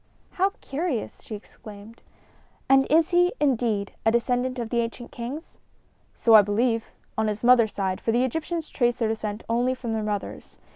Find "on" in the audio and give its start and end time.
7.19-7.27